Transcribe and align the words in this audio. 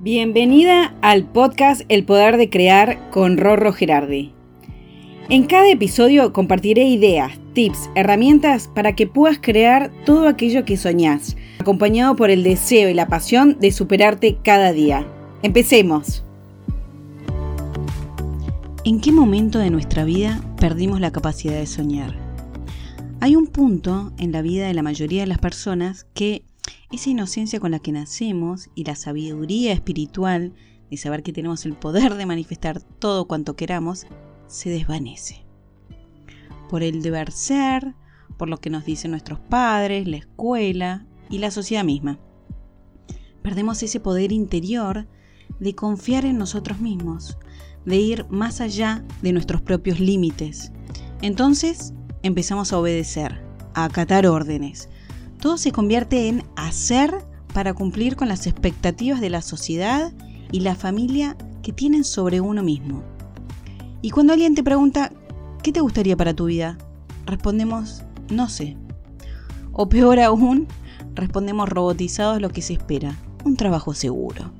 Bienvenida 0.00 0.94
al 1.02 1.24
podcast 1.24 1.82
El 1.88 2.04
Poder 2.04 2.36
de 2.36 2.48
Crear 2.48 3.10
con 3.10 3.36
Rorro 3.36 3.72
Gerardi. 3.72 4.32
En 5.28 5.44
cada 5.46 5.68
episodio 5.72 6.32
compartiré 6.32 6.84
ideas, 6.84 7.32
tips, 7.52 7.90
herramientas 7.96 8.70
para 8.72 8.94
que 8.94 9.08
puedas 9.08 9.40
crear 9.40 9.90
todo 10.06 10.28
aquello 10.28 10.64
que 10.64 10.76
soñás, 10.76 11.36
acompañado 11.58 12.14
por 12.14 12.30
el 12.30 12.44
deseo 12.44 12.88
y 12.88 12.94
la 12.94 13.08
pasión 13.08 13.58
de 13.58 13.72
superarte 13.72 14.38
cada 14.44 14.72
día. 14.72 15.04
Empecemos. 15.42 16.22
¿En 18.84 19.00
qué 19.00 19.10
momento 19.10 19.58
de 19.58 19.70
nuestra 19.70 20.04
vida 20.04 20.40
perdimos 20.60 21.00
la 21.00 21.10
capacidad 21.10 21.58
de 21.58 21.66
soñar? 21.66 22.14
Hay 23.18 23.34
un 23.34 23.48
punto 23.48 24.12
en 24.16 24.30
la 24.30 24.42
vida 24.42 24.68
de 24.68 24.74
la 24.74 24.82
mayoría 24.84 25.22
de 25.22 25.26
las 25.26 25.38
personas 25.38 26.06
que 26.14 26.44
esa 26.90 27.10
inocencia 27.10 27.60
con 27.60 27.70
la 27.70 27.78
que 27.78 27.92
nacemos 27.92 28.70
y 28.74 28.84
la 28.84 28.96
sabiduría 28.96 29.72
espiritual 29.72 30.54
de 30.90 30.96
saber 30.96 31.22
que 31.22 31.32
tenemos 31.32 31.66
el 31.66 31.74
poder 31.74 32.14
de 32.14 32.26
manifestar 32.26 32.80
todo 32.80 33.26
cuanto 33.26 33.56
queramos, 33.56 34.06
se 34.46 34.70
desvanece. 34.70 35.44
Por 36.70 36.82
el 36.82 37.02
deber 37.02 37.30
ser, 37.30 37.94
por 38.38 38.48
lo 38.48 38.58
que 38.58 38.70
nos 38.70 38.84
dicen 38.84 39.10
nuestros 39.10 39.38
padres, 39.38 40.08
la 40.08 40.16
escuela 40.16 41.06
y 41.28 41.38
la 41.38 41.50
sociedad 41.50 41.84
misma. 41.84 42.18
Perdemos 43.42 43.82
ese 43.82 44.00
poder 44.00 44.32
interior 44.32 45.06
de 45.60 45.74
confiar 45.74 46.24
en 46.24 46.38
nosotros 46.38 46.80
mismos, 46.80 47.36
de 47.84 47.96
ir 47.96 48.26
más 48.30 48.60
allá 48.60 49.04
de 49.22 49.32
nuestros 49.32 49.60
propios 49.60 50.00
límites. 50.00 50.72
Entonces 51.20 51.92
empezamos 52.22 52.72
a 52.72 52.78
obedecer, 52.78 53.42
a 53.74 53.84
acatar 53.84 54.26
órdenes, 54.26 54.88
todo 55.38 55.56
se 55.56 55.72
convierte 55.72 56.28
en 56.28 56.44
hacer 56.56 57.24
para 57.54 57.74
cumplir 57.74 58.16
con 58.16 58.28
las 58.28 58.46
expectativas 58.46 59.20
de 59.20 59.30
la 59.30 59.42
sociedad 59.42 60.12
y 60.52 60.60
la 60.60 60.74
familia 60.74 61.36
que 61.62 61.72
tienen 61.72 62.04
sobre 62.04 62.40
uno 62.40 62.62
mismo. 62.62 63.02
Y 64.02 64.10
cuando 64.10 64.32
alguien 64.32 64.54
te 64.54 64.62
pregunta, 64.62 65.12
¿qué 65.62 65.72
te 65.72 65.80
gustaría 65.80 66.16
para 66.16 66.34
tu 66.34 66.46
vida? 66.46 66.78
Respondemos, 67.26 68.02
no 68.30 68.48
sé. 68.48 68.76
O 69.72 69.88
peor 69.88 70.20
aún, 70.20 70.66
respondemos 71.14 71.68
robotizados 71.68 72.40
lo 72.40 72.50
que 72.50 72.62
se 72.62 72.74
espera, 72.74 73.16
un 73.44 73.56
trabajo 73.56 73.94
seguro. 73.94 74.52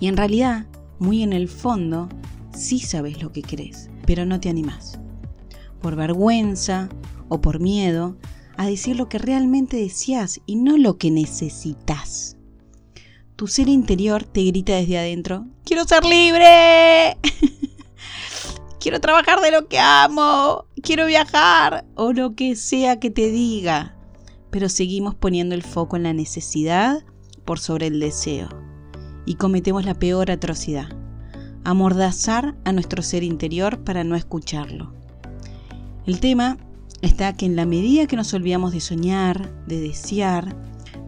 Y 0.00 0.08
en 0.08 0.16
realidad, 0.16 0.66
muy 0.98 1.22
en 1.22 1.32
el 1.32 1.48
fondo, 1.48 2.08
sí 2.54 2.78
sabes 2.78 3.22
lo 3.22 3.32
que 3.32 3.42
querés, 3.42 3.90
pero 4.06 4.26
no 4.26 4.40
te 4.40 4.48
animás. 4.48 4.98
Por 5.80 5.96
vergüenza 5.96 6.88
o 7.28 7.40
por 7.40 7.60
miedo, 7.60 8.16
a 8.56 8.66
decir 8.66 8.96
lo 8.96 9.08
que 9.08 9.18
realmente 9.18 9.76
deseas 9.76 10.40
y 10.46 10.56
no 10.56 10.76
lo 10.76 10.98
que 10.98 11.10
necesitas. 11.10 12.36
Tu 13.36 13.46
ser 13.46 13.68
interior 13.68 14.24
te 14.24 14.44
grita 14.44 14.74
desde 14.74 14.98
adentro, 14.98 15.46
quiero 15.64 15.84
ser 15.84 16.04
libre, 16.04 17.16
quiero 18.80 19.00
trabajar 19.00 19.40
de 19.40 19.50
lo 19.50 19.68
que 19.68 19.78
amo, 19.78 20.66
quiero 20.82 21.06
viajar 21.06 21.84
o 21.94 22.12
lo 22.12 22.34
que 22.34 22.56
sea 22.56 23.00
que 23.00 23.10
te 23.10 23.30
diga. 23.30 23.96
Pero 24.50 24.68
seguimos 24.68 25.14
poniendo 25.14 25.54
el 25.54 25.62
foco 25.62 25.96
en 25.96 26.02
la 26.02 26.12
necesidad 26.12 27.04
por 27.44 27.58
sobre 27.58 27.86
el 27.86 28.00
deseo 28.00 28.48
y 29.24 29.34
cometemos 29.34 29.84
la 29.84 29.94
peor 29.94 30.30
atrocidad, 30.30 30.88
amordazar 31.64 32.54
a 32.64 32.72
nuestro 32.72 33.02
ser 33.02 33.22
interior 33.22 33.82
para 33.84 34.04
no 34.04 34.14
escucharlo. 34.14 34.92
El 36.06 36.20
tema 36.20 36.58
está 37.02 37.32
que 37.32 37.46
en 37.46 37.56
la 37.56 37.66
medida 37.66 38.06
que 38.06 38.16
nos 38.16 38.32
olvidamos 38.32 38.72
de 38.72 38.80
soñar, 38.80 39.52
de 39.66 39.80
desear, 39.80 40.56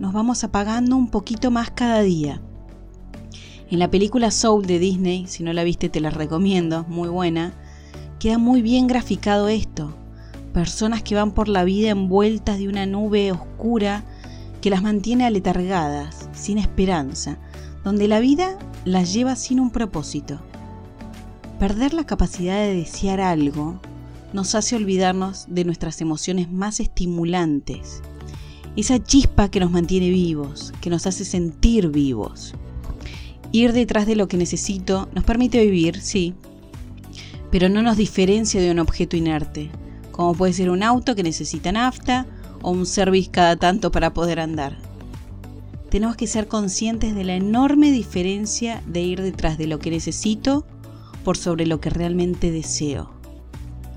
nos 0.00 0.12
vamos 0.12 0.42
apagando 0.42 0.96
un 0.96 1.08
poquito 1.08 1.50
más 1.50 1.70
cada 1.70 2.00
día. 2.00 2.40
En 3.70 3.78
la 3.78 3.90
película 3.90 4.30
Soul 4.30 4.66
de 4.66 4.78
Disney, 4.78 5.26
si 5.28 5.42
no 5.42 5.52
la 5.52 5.64
viste 5.64 5.88
te 5.88 6.00
la 6.00 6.10
recomiendo, 6.10 6.84
muy 6.88 7.08
buena, 7.08 7.54
queda 8.18 8.38
muy 8.38 8.62
bien 8.62 8.86
graficado 8.86 9.48
esto. 9.48 9.94
Personas 10.52 11.02
que 11.02 11.14
van 11.14 11.32
por 11.32 11.48
la 11.48 11.64
vida 11.64 11.90
envueltas 11.90 12.58
de 12.58 12.68
una 12.68 12.84
nube 12.86 13.30
oscura 13.32 14.04
que 14.60 14.70
las 14.70 14.82
mantiene 14.82 15.26
aletargadas, 15.26 16.28
sin 16.32 16.58
esperanza, 16.58 17.38
donde 17.84 18.08
la 18.08 18.20
vida 18.20 18.58
las 18.84 19.12
lleva 19.12 19.36
sin 19.36 19.60
un 19.60 19.70
propósito. 19.70 20.40
Perder 21.58 21.94
la 21.94 22.04
capacidad 22.04 22.56
de 22.56 22.74
desear 22.74 23.20
algo 23.20 23.80
nos 24.32 24.54
hace 24.54 24.76
olvidarnos 24.76 25.46
de 25.48 25.64
nuestras 25.64 26.00
emociones 26.00 26.50
más 26.50 26.80
estimulantes. 26.80 28.02
Esa 28.76 29.02
chispa 29.02 29.50
que 29.50 29.60
nos 29.60 29.70
mantiene 29.70 30.10
vivos, 30.10 30.72
que 30.80 30.90
nos 30.90 31.06
hace 31.06 31.24
sentir 31.24 31.88
vivos. 31.88 32.54
Ir 33.52 33.72
detrás 33.72 34.06
de 34.06 34.16
lo 34.16 34.28
que 34.28 34.38
necesito 34.38 35.08
nos 35.14 35.24
permite 35.24 35.62
vivir, 35.62 36.00
sí, 36.00 36.34
pero 37.50 37.68
no 37.68 37.82
nos 37.82 37.98
diferencia 37.98 38.62
de 38.62 38.70
un 38.70 38.78
objeto 38.78 39.16
inerte, 39.16 39.70
como 40.10 40.34
puede 40.34 40.54
ser 40.54 40.70
un 40.70 40.82
auto 40.82 41.14
que 41.14 41.22
necesita 41.22 41.70
nafta 41.70 42.26
o 42.62 42.70
un 42.70 42.86
service 42.86 43.30
cada 43.30 43.56
tanto 43.56 43.92
para 43.92 44.14
poder 44.14 44.40
andar. 44.40 44.78
Tenemos 45.90 46.16
que 46.16 46.26
ser 46.26 46.48
conscientes 46.48 47.14
de 47.14 47.24
la 47.24 47.34
enorme 47.34 47.92
diferencia 47.92 48.82
de 48.86 49.02
ir 49.02 49.20
detrás 49.20 49.58
de 49.58 49.66
lo 49.66 49.78
que 49.78 49.90
necesito 49.90 50.64
por 51.22 51.36
sobre 51.36 51.66
lo 51.66 51.80
que 51.80 51.90
realmente 51.90 52.50
deseo. 52.50 53.21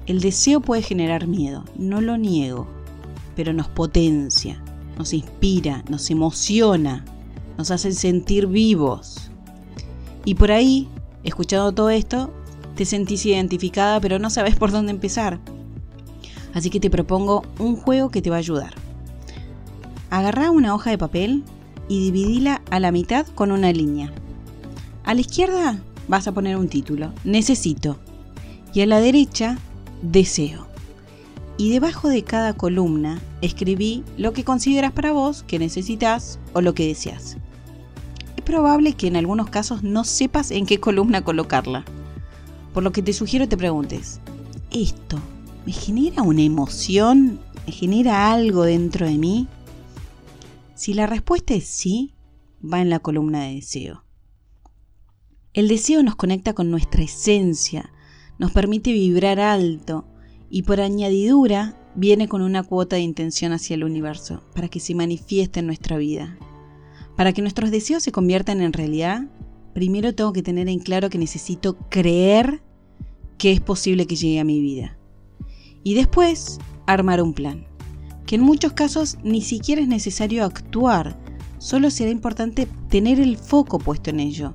El 0.08 0.22
deseo 0.22 0.62
puede 0.62 0.84
generar 0.84 1.28
miedo, 1.28 1.64
no 1.78 2.00
lo 2.00 2.18
niego, 2.18 2.68
pero 3.36 3.54
nos 3.54 3.68
potencia, 3.68 4.62
nos 4.98 5.14
inspira, 5.14 5.84
nos 5.90 6.12
emociona, 6.12 7.04
nos 7.58 7.72
hace 7.72 7.92
sentir 7.92 8.46
vivos. 8.46 9.32
Y 10.24 10.36
por 10.36 10.52
ahí, 10.52 10.88
escuchando 11.24 11.72
todo 11.72 11.90
esto, 11.90 12.32
te 12.76 12.86
sentís 12.86 13.26
identificada, 13.26 14.00
pero 14.00 14.20
no 14.20 14.30
sabes 14.30 14.56
por 14.56 14.72
dónde 14.72 14.92
empezar. 14.92 15.40
Así 16.54 16.70
que 16.70 16.80
te 16.80 16.90
propongo 16.90 17.44
un 17.58 17.76
juego 17.76 18.10
que 18.10 18.22
te 18.22 18.30
va 18.30 18.36
a 18.36 18.40
ayudar. 18.40 18.76
Agarrá 20.10 20.52
una 20.52 20.76
hoja 20.76 20.92
de 20.92 20.98
papel 20.98 21.44
y 21.90 22.00
dividila 22.00 22.62
a 22.70 22.80
la 22.80 22.92
mitad 22.92 23.26
con 23.28 23.52
una 23.52 23.72
línea. 23.72 24.14
A 25.04 25.14
la 25.14 25.22
izquierda 25.22 25.80
vas 26.08 26.28
a 26.28 26.32
poner 26.32 26.58
un 26.58 26.70
título, 26.70 27.12
necesito. 27.24 27.98
Y 28.74 28.82
a 28.82 28.86
la 28.86 29.00
derecha 29.00 29.58
deseo. 30.02 30.68
Y 31.58 31.72
debajo 31.72 32.10
de 32.10 32.24
cada 32.24 32.54
columna 32.54 33.22
escribí 33.42 34.04
lo 34.18 34.34
que 34.34 34.44
consideras 34.44 34.92
para 34.92 35.14
vos 35.14 35.44
que 35.44 35.60
necesitas 35.60 36.40
o 36.54 36.62
lo 36.62 36.74
que 36.74 36.88
deseas. 36.88 37.38
Es 38.36 38.44
probable 38.44 38.94
que 38.94 39.08
en 39.08 39.16
algunos 39.16 39.50
casos 39.50 39.84
no 39.84 40.04
sepas 40.04 40.52
en 40.52 40.66
qué 40.66 40.80
columna 40.80 41.24
colocarla. 41.24 41.86
Por 42.74 42.84
lo 42.84 42.92
que 42.92 43.02
te 43.02 43.14
sugiero 43.14 43.48
te 43.48 43.56
preguntes, 43.56 44.20
¿esto 44.72 45.18
me 45.66 45.72
genera 45.72 46.24
una 46.24 46.42
emoción? 46.42 47.40
¿Me 47.66 47.72
genera 47.72 48.32
algo 48.32 48.64
dentro 48.64 49.08
de 49.08 49.18
mí? 49.18 49.48
Si 50.76 50.94
la 50.94 51.08
respuesta 51.08 51.54
es 51.54 51.66
sí, 51.66 52.14
va 52.62 52.82
en 52.82 52.90
la 52.90 53.00
columna 53.00 53.44
de 53.46 53.56
deseo. 53.56 54.04
El 55.54 55.70
deseo 55.70 56.04
nos 56.04 56.18
conecta 56.18 56.54
con 56.54 56.70
nuestra 56.70 57.02
esencia, 57.02 57.94
nos 58.38 58.52
permite 58.52 58.92
vibrar 58.92 59.40
alto 59.40 60.06
y 60.50 60.64
por 60.64 60.82
añadidura 60.82 61.78
viene 61.96 62.28
con 62.28 62.42
una 62.42 62.64
cuota 62.64 62.98
de 62.98 63.02
intención 63.02 63.54
hacia 63.54 63.76
el 63.76 63.84
universo 63.84 64.42
para 64.54 64.68
que 64.68 64.80
se 64.80 64.96
manifieste 64.96 65.62
en 65.62 65.68
nuestra 65.68 65.98
vida. 65.98 66.38
Para 67.16 67.32
que 67.32 67.42
nuestros 67.42 67.72
deseos 67.72 68.04
se 68.04 68.12
conviertan 68.12 68.62
en 68.62 68.74
realidad, 68.74 69.24
primero 69.74 70.14
tengo 70.14 70.34
que 70.34 70.44
tener 70.44 70.68
en 70.68 70.80
claro 70.80 71.10
que 71.10 71.18
necesito 71.18 71.78
creer 71.90 72.62
que 73.38 73.52
es 73.52 73.62
posible 73.62 74.06
que 74.06 74.16
llegue 74.16 74.40
a 74.40 74.46
mi 74.46 74.60
vida. 74.60 74.98
Y 75.84 75.94
después, 75.94 76.60
armar 76.88 77.22
un 77.22 77.34
plan, 77.34 77.66
que 78.26 78.36
en 78.36 78.42
muchos 78.42 78.74
casos 78.74 79.18
ni 79.24 79.42
siquiera 79.42 79.82
es 79.82 79.88
necesario 79.88 80.44
actuar, 80.44 81.18
solo 81.58 81.90
será 81.90 82.12
importante 82.12 82.68
tener 82.90 83.20
el 83.20 83.38
foco 83.38 83.80
puesto 83.80 84.10
en 84.10 84.20
ello. 84.20 84.54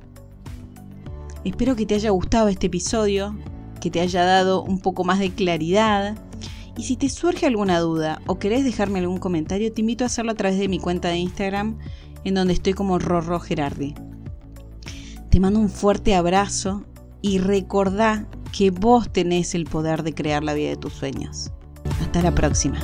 Espero 1.43 1.75
que 1.75 1.85
te 1.85 1.95
haya 1.95 2.11
gustado 2.11 2.49
este 2.49 2.67
episodio, 2.67 3.35
que 3.81 3.91
te 3.91 3.99
haya 3.99 4.23
dado 4.23 4.63
un 4.63 4.79
poco 4.79 5.03
más 5.03 5.19
de 5.19 5.31
claridad. 5.31 6.15
Y 6.77 6.83
si 6.83 6.95
te 6.95 7.09
surge 7.09 7.45
alguna 7.45 7.79
duda 7.79 8.21
o 8.27 8.39
querés 8.39 8.63
dejarme 8.63 8.99
algún 8.99 9.17
comentario, 9.17 9.73
te 9.73 9.81
invito 9.81 10.05
a 10.05 10.07
hacerlo 10.07 10.31
a 10.31 10.35
través 10.35 10.57
de 10.57 10.69
mi 10.69 10.79
cuenta 10.79 11.09
de 11.09 11.17
Instagram, 11.17 11.77
en 12.23 12.33
donde 12.33 12.53
estoy 12.53 12.73
como 12.73 12.97
Rorro 12.97 13.41
Gerardi. 13.41 13.93
Te 15.29 15.39
mando 15.41 15.59
un 15.59 15.69
fuerte 15.69 16.15
abrazo 16.15 16.85
y 17.21 17.39
recordá 17.39 18.27
que 18.51 18.71
vos 18.71 19.11
tenés 19.11 19.55
el 19.55 19.65
poder 19.65 20.03
de 20.03 20.13
crear 20.13 20.43
la 20.43 20.53
vida 20.53 20.69
de 20.69 20.77
tus 20.77 20.93
sueños. 20.93 21.51
Hasta 22.01 22.21
la 22.21 22.33
próxima. 22.33 22.79